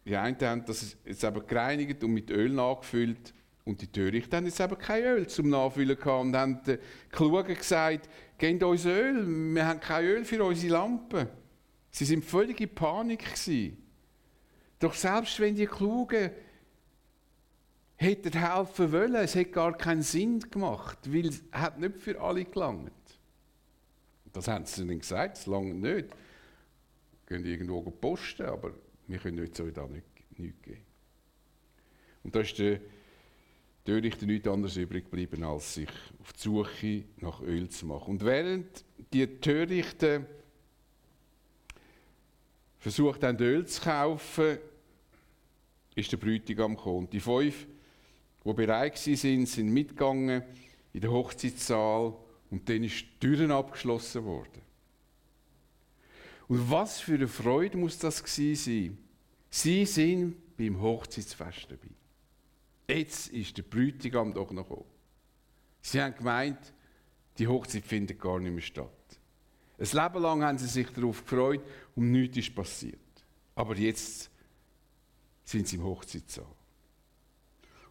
[0.09, 3.35] die einen haben das jetzt eben gereinigt und mit Öl nachgefüllt.
[3.64, 6.79] Und die Törichten haben jetzt eben kein Öl zum Nachfüllen gehabt und haben den
[7.12, 11.29] Klugen gesagt, gebt uns Öl, wir haben kein Öl für unsere Lampen.
[11.90, 13.77] Sie sind völlig in Panik gewesen.
[14.79, 16.31] Doch selbst wenn die Klugen
[17.97, 19.16] hätten helfen wollen.
[19.16, 21.42] Es hätte gar keinen Sinn gemacht, weil es
[21.77, 22.92] nicht für alle gelangt.
[24.33, 26.09] Das haben sie ihnen gesagt, es lange nicht.
[26.09, 28.73] Wir können irgendwo posten, aber
[29.09, 30.07] wir können euch so da nicht,
[30.38, 30.85] nichts geben.
[32.23, 32.81] Und da ist der
[33.85, 35.88] Törichte nichts anderes übrig geblieben, als sich
[36.21, 38.11] auf die Suche nach Öl zu machen.
[38.11, 40.27] Und während die Törichten
[42.79, 44.59] versucht haben, Öl zu kaufen,
[45.94, 46.99] ist der Bräutigam gekommen.
[46.99, 47.66] Und die fünf,
[48.44, 50.42] die bereit waren, sind mitgegangen
[50.92, 52.14] in den Hochzeitssaal
[52.51, 54.67] und dann ist die Türen abgeschlossen worden.
[56.48, 58.98] Und was für eine Freude muss das gewesen sein?
[59.50, 61.90] Sie sind beim Hochzeitsfest dabei.
[62.88, 64.88] Jetzt ist der Bräutigam doch noch gekommen.
[65.82, 66.58] Sie haben gemeint,
[67.38, 68.88] die Hochzeit findet gar nicht mehr statt.
[69.78, 71.62] Ein Leben lang haben sie sich darauf gefreut
[71.94, 72.98] und nichts ist passiert.
[73.54, 74.30] Aber jetzt
[75.44, 76.46] sind sie im Hochzeitssaal.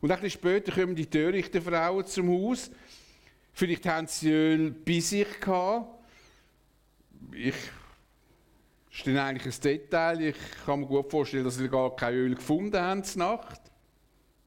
[0.02, 2.70] Und ein bisschen später kommen die törichten Frauen zum Haus
[3.58, 5.88] Vielleicht haben sie Öl bei sich gehabt.
[7.32, 7.56] Ich
[9.06, 10.22] ist eigentlich ein Detail.
[10.22, 13.62] Ich kann mir gut vorstellen, dass sie gar kein Öl gefunden haben zur Nacht.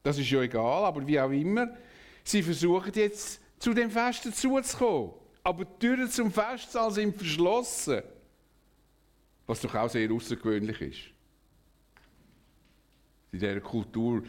[0.03, 1.69] Das ist ja egal, aber wie auch immer.
[2.23, 5.11] Sie versuchen jetzt zu dem Fest dazuzukommen.
[5.43, 8.01] Aber die Türen zum Festsaal sind verschlossen.
[9.47, 10.99] Was doch auch sehr außergewöhnlich ist.
[13.31, 14.23] In dieser Kultur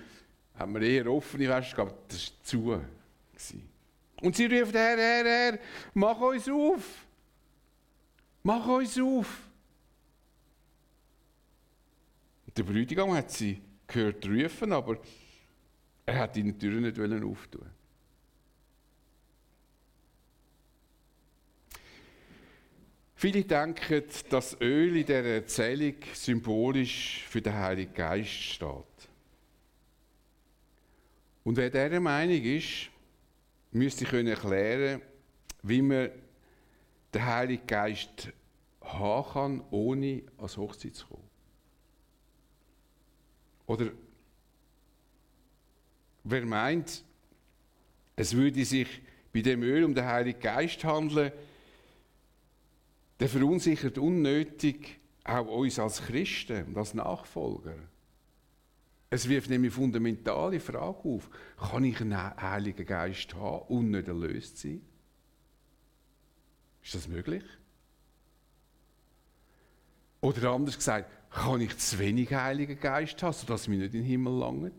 [0.54, 2.12] haben wir eher offene Feste gehabt.
[2.12, 2.80] Das war
[3.36, 3.60] zu.
[4.22, 5.58] Und sie ruft, Herr, Herr, Herr,
[5.94, 6.82] mach uns auf.
[8.42, 9.26] Mach uns auf.
[12.41, 14.98] Und der Bräutigam hat sie gehört rufen, aber
[16.06, 17.66] er hat die Tür nicht auftun
[23.14, 29.08] Viele denken, dass Öl in dieser Erzählung symbolisch für den Heiligen Geist steht.
[31.44, 32.90] Und wer dieser Meinung ist,
[33.70, 35.02] müsste ich erklären
[35.62, 36.10] wie man
[37.14, 38.28] den Heiligen Geist
[38.80, 41.31] haben kann, ohne als Hochzeit zu kommen.
[43.72, 43.90] Oder
[46.24, 47.02] wer meint,
[48.16, 49.00] es würde sich
[49.32, 51.32] bei dem Öl um den Heiligen Geist handeln,
[53.18, 57.76] der verunsichert unnötig auch uns als Christen und als Nachfolger.
[59.08, 61.30] Es wirft nämlich fundamentale Frage auf.
[61.56, 64.82] Kann ich einen Heiligen Geist haben und nicht erlöst sein?
[66.82, 67.44] Ist das möglich?
[70.20, 74.04] Oder anders gesagt, kann ich zu wenig Heiligen Geist haben, sodass mir nicht in den
[74.04, 74.72] Himmel langt?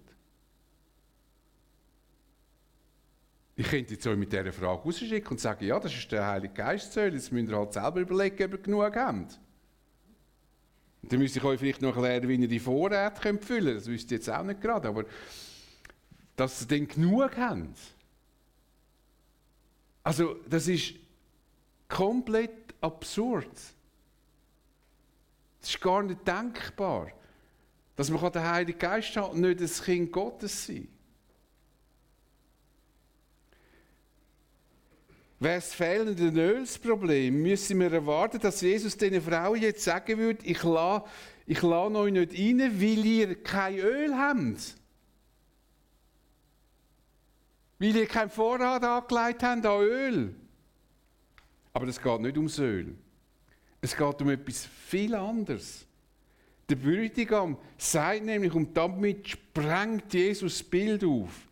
[3.56, 6.54] Ich könnte jetzt euch mit dieser Frage rausschicken und sagen, ja, das ist der Heilige
[6.54, 9.40] Geist, jetzt müsst ihr halt selber überlegen, ob ihr genug habt.
[11.04, 13.78] Und dann müsste ich euch vielleicht noch erklären, wie ihr die Vorräte könnt füllen könnt.
[13.78, 14.88] Das wüsst ihr jetzt auch nicht gerade.
[14.88, 15.06] Aber
[16.36, 17.78] dass ihr dann genug habt.
[20.04, 20.96] Also, das ist
[21.88, 23.52] komplett absurd.
[25.64, 27.08] Das ist gar nicht denkbar,
[27.96, 30.90] dass man den Heiligen Geist hat und nicht das Kind Gottes sein
[35.40, 40.64] Wäre das fehlende Ölsproblem, müssen wir erwarten, dass Jesus diesen Frauen jetzt sagen würde, ich
[40.64, 41.06] lasse
[41.46, 44.76] ich lasse euch nicht rein, weil ihr kein Öl habt.
[47.80, 50.36] Weil ihr keinen Vorrat angelegt habt an Öl.
[51.74, 52.96] Aber es geht nicht ums Öl.
[53.84, 55.86] Es geht um etwas viel anderes.
[56.70, 61.48] Der Bräutigam sagt nämlich, und damit sprengt Jesus das Bild auf.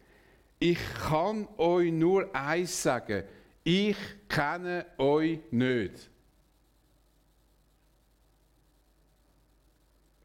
[0.57, 3.23] Ich kann euch nur eins sagen
[3.63, 6.09] ich kenne euch nicht.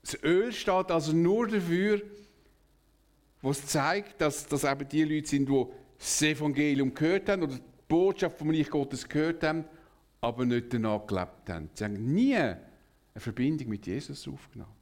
[0.02, 2.00] Das Öl steht also nur dafür,
[3.42, 5.66] was zeigt, dass das eben die Leute sind, die
[5.98, 9.64] das Evangelium gehört haben oder die Botschaft vom Reich Gottes gehört haben,
[10.20, 11.70] aber nicht danach gelebt haben.
[11.74, 12.60] Sie haben nie eine
[13.16, 14.72] Verbindung mit Jesus aufgenommen.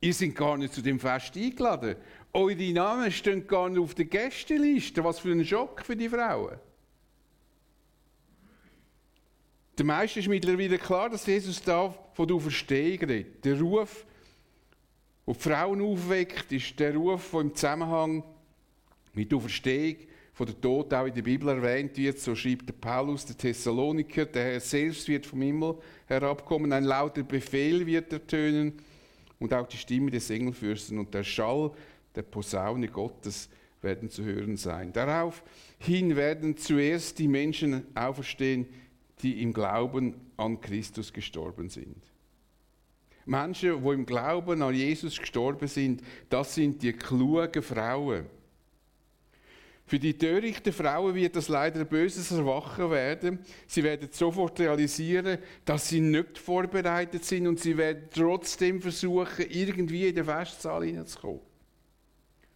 [0.00, 1.96] Ihr seid gar nicht zu dem Fest eingeladen.
[2.32, 5.04] Eure Namen stehen gar nicht auf der Gästeliste.
[5.04, 6.58] Was für ein Schock für die Frauen.
[9.76, 13.44] Der meisten ist mittlerweile klar, dass Jesus da von der Auferstehung redet.
[13.44, 14.04] Der Ruf,
[15.26, 18.24] der die Frauen aufweckt, ist der Ruf, der im Zusammenhang
[19.12, 19.96] mit der Auferstehung
[20.40, 22.18] von der Tod auch in der Bibel erwähnt wird.
[22.18, 25.74] So schreibt der Paulus, der Thessaloniker, der Herr selbst wird vom Himmel
[26.06, 28.72] herabkommen, ein lauter Befehl wird ertönen
[29.38, 31.72] und auch die Stimme des Engelfürsten und der Schall
[32.14, 33.50] der Posaune Gottes
[33.82, 34.94] werden zu hören sein.
[34.94, 38.66] Daraufhin werden zuerst die Menschen auferstehen,
[39.22, 42.02] die im Glauben an Christus gestorben sind.
[43.26, 48.39] Menschen, die im Glauben an Jesus gestorben sind, das sind die klugen Frauen.
[49.90, 53.40] Für die törichten Frauen wird das leider ein böses Erwachen werden.
[53.66, 60.06] Sie werden sofort realisieren, dass sie nicht vorbereitet sind und sie werden trotzdem versuchen, irgendwie
[60.06, 61.40] in den Festsaal hineinzukommen.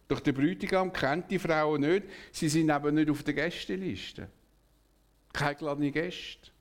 [0.07, 2.03] Doch der Bräutigam kennt die Frauen nicht.
[2.31, 4.29] Sie sind eben nicht auf der Gästeliste.
[5.33, 6.51] Keine geladene Gäste.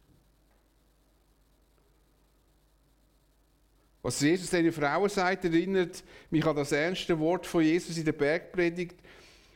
[4.02, 8.12] Was Jesus den Frauen sagt, erinnert mich an das ernste Wort von Jesus in der
[8.12, 8.96] Bergpredigt.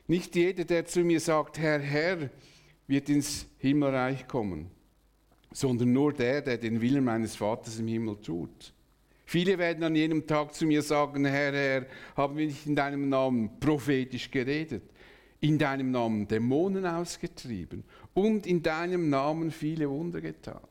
[0.09, 2.31] Nicht jeder, der zu mir sagt, Herr, Herr,
[2.87, 4.71] wird ins Himmelreich kommen,
[5.53, 8.73] sondern nur der, der den Willen meines Vaters im Himmel tut.
[9.27, 13.11] Viele werden an jenem Tag zu mir sagen, Herr, Herr, haben wir nicht in deinem
[13.11, 14.85] Namen prophetisch geredet,
[15.40, 20.62] in deinem Namen Dämonen ausgetrieben und in deinem Namen viele Wunder getan.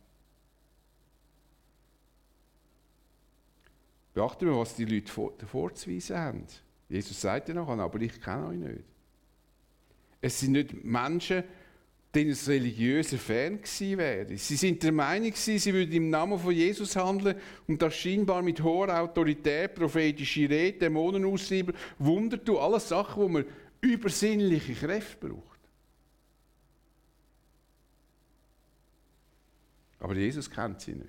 [4.16, 5.12] Beachten wir, was die Leute
[5.46, 6.44] vorzuweisen haben.
[6.90, 8.97] Jesus sagte noch, aber ich kenne euch nicht.
[10.28, 11.42] Es sind nicht Menschen,
[12.14, 14.38] denen es religiöser Fan gewesen wäre.
[14.38, 18.42] Sie sind der Meinung gewesen, sie würden im Namen von Jesus handeln und das scheinbar
[18.42, 23.46] mit hoher Autorität, prophetische Rede, Dämonen austreiben, Wunder tun, alles Sachen, wo man
[23.80, 25.60] übersinnliche Kräfte braucht.
[30.00, 31.08] Aber Jesus kennt sie nicht.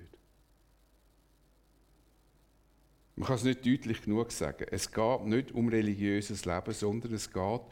[3.16, 4.64] Man kann es nicht deutlich genug sagen.
[4.70, 7.62] Es geht nicht um religiöses Leben, sondern es geht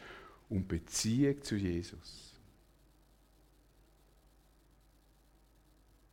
[0.49, 2.35] um Beziehung zu Jesus.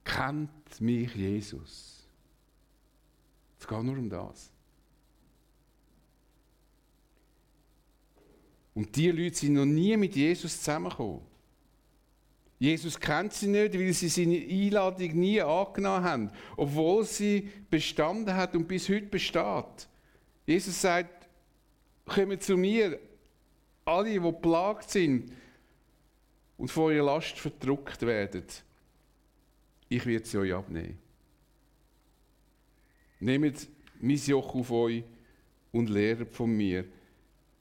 [0.03, 2.07] Kennt mich Jesus?
[3.59, 4.51] Es geht nur um das.
[8.73, 11.21] Und die Leute sind noch nie mit Jesus zusammengekommen.
[12.59, 18.55] Jesus kennt sie nicht, weil sie seine Einladung nie angenommen haben, obwohl sie bestanden hat
[18.55, 19.87] und bis heute besteht.
[20.45, 21.27] Jesus sagt,
[22.05, 22.99] kommt zu mir,
[23.85, 25.31] alle, die plagt sind
[26.57, 28.45] und vor ihrer Last verdruckt werden,
[29.89, 30.97] ich werde sie euch abnehmen.
[33.19, 33.67] Nehmt
[34.01, 35.03] mein Joch auf euch
[35.71, 36.85] und lehrt von mir,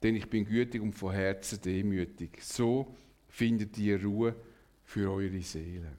[0.03, 2.43] denn ich bin gütig und von Herzen demütig.
[2.43, 2.95] So
[3.29, 4.35] findet ihr Ruhe
[4.85, 5.93] für eure Seele.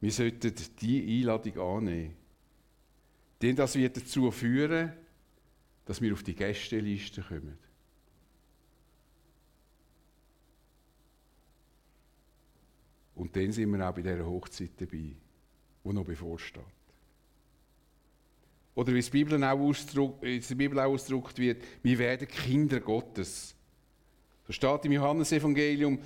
[0.00, 2.16] Wir sollten diese Einladung annehmen.
[3.40, 4.92] Denn das wird dazu führen,
[5.84, 7.58] dass wir auf die Gästeliste kommen.
[13.14, 15.14] Und dann sind wir auch bei dieser Hochzeit dabei,
[15.84, 16.62] die noch bevorsteht.
[18.74, 23.54] Oder wie es ausdruckt, in der Bibel auch ausgedrückt wird, wir werden Kinder Gottes.
[24.46, 26.00] So steht im Johannesevangelium,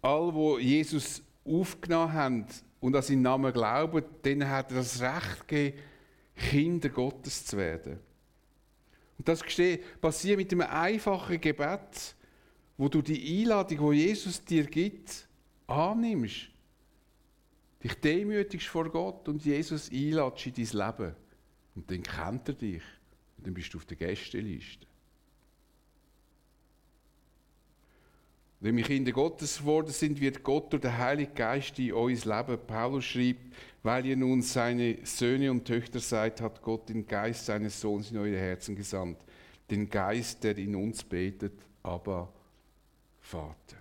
[0.00, 2.46] all, wo Jesus aufgenommen haben
[2.80, 5.78] und an seinen Namen glauben, denen hat er das Recht gegeben,
[6.34, 7.98] Kinder Gottes zu werden.
[9.18, 9.42] Und das
[10.00, 12.14] passiert mit einem einfachen Gebet,
[12.76, 15.26] wo du die Einladung, wo Jesus dir gibt,
[15.66, 16.48] annimmst.
[17.82, 21.14] Dich demütigst vor Gott und Jesus einladest in dein Leben.
[21.74, 22.82] Und dann kennt er dich.
[23.36, 24.86] Und dann bist du auf der Gästeliste.
[28.60, 32.58] Wenn wir Kinder Gottes geworden sind, wird Gott durch den Heiligen Geist in uns leben.
[32.66, 37.80] Paulus schreibt, weil ihr nun seine Söhne und Töchter seid, hat Gott den Geist seines
[37.80, 39.18] Sohns in eure Herzen gesandt.
[39.70, 42.32] Den Geist, der in uns betet, aber
[43.20, 43.76] Vater.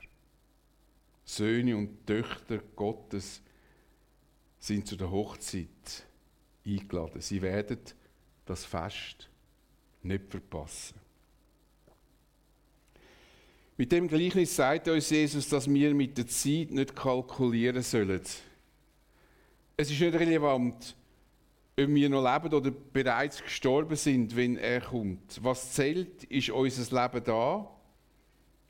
[1.24, 3.42] Söhne und Töchter Gottes
[4.60, 6.06] sind zu der Hochzeit
[6.66, 7.22] eingeladen.
[7.22, 7.80] Sie werden
[8.46, 9.30] das Fest
[10.04, 10.96] nicht verpassen.
[13.78, 18.22] Mit dem Gleichnis sagt uns Jesus, dass wir mit der Zeit nicht kalkulieren sollen.
[19.78, 20.96] Es ist nicht relevant,
[21.78, 25.44] ob wir noch leben oder bereits gestorben sind, wenn er kommt.
[25.44, 27.70] Was zählt, ist unser Leben da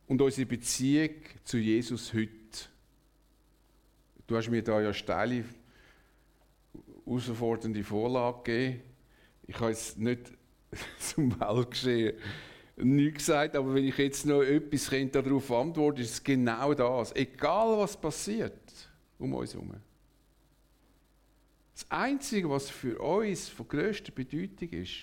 [0.07, 1.11] und unsere Beziehung
[1.43, 2.31] zu Jesus heute.
[4.25, 5.45] Du hast mir da ja steile,
[7.05, 8.81] herausfordernde Vorlage gegeben.
[9.47, 10.31] Ich habe es nicht
[10.99, 12.15] zum Weltgeschehen
[12.77, 17.15] nichts gesagt, aber wenn ich jetzt noch etwas könnte darauf antworten, ist es genau das.
[17.15, 18.53] Egal was passiert
[19.17, 19.71] um uns herum.
[21.76, 24.94] Das Einzige, was für uns von größter Bedeutung ist,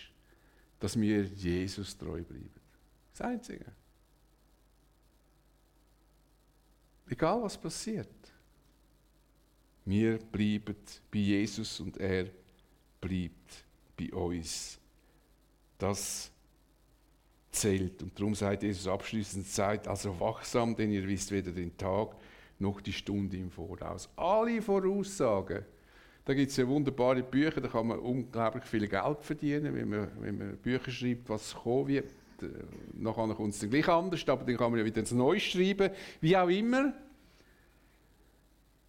[0.80, 2.50] dass wir Jesus treu bleiben.
[3.12, 3.66] Das Einzige.
[7.08, 8.08] Egal was passiert.
[9.84, 10.76] Wir bleiben
[11.10, 12.30] bei Jesus und er
[13.02, 13.64] bleibt
[13.94, 14.78] bei uns.
[15.76, 16.30] Das
[17.50, 18.02] zählt.
[18.02, 22.16] Und darum sagt Jesus abschließend, seid also wachsam, denn ihr wisst weder den Tag
[22.58, 24.08] noch die Stunde im Voraus.
[24.16, 25.66] Alle Voraussagen,
[26.24, 30.08] Da gibt es ja wunderbare Bücher, da kann man unglaublich viel Geld verdienen, wenn man,
[30.20, 32.14] wenn man Bücher schreibt, was kommen wird.
[32.94, 35.90] Nachher kommt es dann gleich anders, aber dann kann man ja wieder ein neues schreiben.
[36.20, 36.92] Wie auch immer.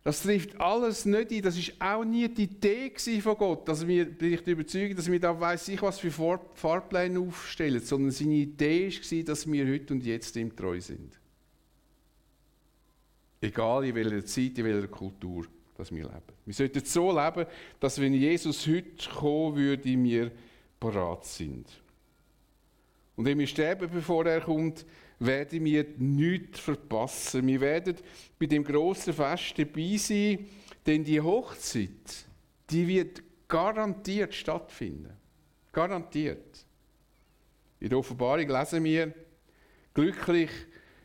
[0.03, 1.41] Das trifft alles nicht ein.
[1.41, 5.39] Das ist auch nie die Idee von Gott, dass wir, ich überzeugt, dass wir da
[5.39, 10.35] weiß ich was für Fahrpläne aufstellen, sondern seine Idee war, dass wir heute und jetzt
[10.35, 11.19] ihm treu sind.
[13.39, 16.33] Egal in welcher Zeit, in welcher Kultur dass wir leben.
[16.45, 17.45] Wir sollten so leben,
[17.79, 20.31] dass wenn Jesus heute kommen würde, wir
[20.79, 21.67] parat sind.
[23.15, 24.85] Und wenn wir sterben, bevor er kommt,
[25.19, 27.45] werden wir nichts verpassen.
[27.47, 27.95] Wir werden
[28.39, 30.47] bei dem grossen Fest dabei sein,
[30.85, 32.25] denn die Hochzeit,
[32.69, 35.13] die wird garantiert stattfinden.
[35.71, 36.65] Garantiert.
[37.79, 39.13] In der Offenbarung lesen wir,
[39.93, 40.49] glücklich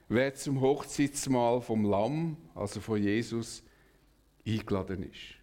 [0.08, 3.62] wer zum Hochzeitsmahl vom Lamm, also von Jesus,
[4.48, 5.36] eingeladen ist.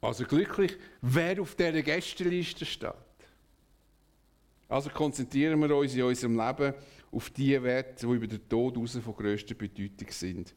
[0.00, 2.94] Also glücklich, wer auf dieser Gästeliste steht.
[4.68, 6.74] Also konzentrieren wir uns in unserem Leben
[7.10, 10.54] auf die Werte, die über den Tod heraus von grösster Bedeutung sind.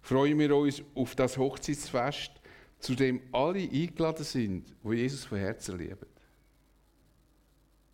[0.00, 2.30] Freuen wir uns auf das Hochzeitsfest,
[2.78, 6.06] zu dem alle eingeladen sind, wo Jesus von Herzen lieben.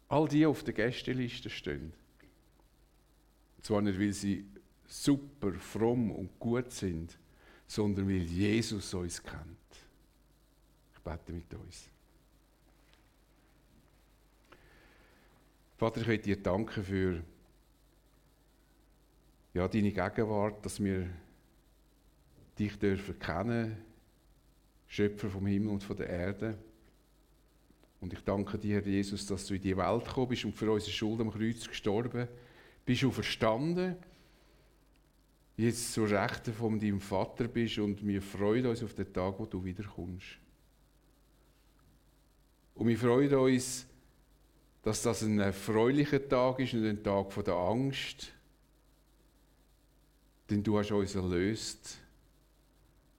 [0.09, 1.95] All die auf der Gästeliste stehen.
[3.57, 4.45] Und zwar nicht, weil sie
[4.87, 7.19] super, fromm und gut sind,
[7.73, 9.41] sondern weil Jesus uns kennt.
[10.93, 11.89] Ich bete mit uns.
[15.79, 17.23] Vater, ich möchte dir danken für
[19.55, 21.09] ja, deine Gegenwart, dass wir
[22.59, 23.79] dich dürfen kennen,
[24.87, 26.59] Schöpfer vom Himmel und von der Erde.
[28.03, 30.71] Und ich danke dir, Herr Jesus, dass du in die Welt gekommen bist und für
[30.71, 32.29] unsere Schuld am Kreuz gestorben
[32.85, 33.03] bist.
[33.03, 33.97] Du verstanden,
[35.57, 39.47] jetzt zur Rechten von deinem Vater bist und wir freuen uns auf den Tag, wo
[39.47, 40.39] du wiederkommst.
[42.75, 43.87] Und wir freuen uns,
[44.83, 48.33] dass das ein erfreulicher Tag ist und ein Tag der Angst.
[50.51, 51.99] Denn du hast uns erlöst.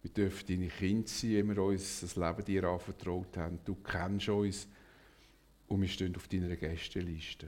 [0.01, 3.59] Wir dürfen deine Kinder sein, wenn wir uns das Leben dir anvertraut haben.
[3.63, 4.67] Du kennst uns
[5.67, 7.47] und wir stehen auf deiner Gästeliste.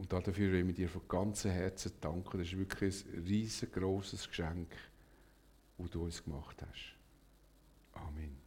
[0.00, 2.38] Und dafür will ich dir von ganzem Herzen danken.
[2.38, 4.74] Das ist wirklich ein riesengroßes Geschenk,
[5.76, 6.94] das du uns gemacht hast.
[7.92, 8.39] Amen.